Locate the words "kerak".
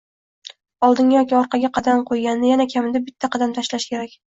3.97-4.23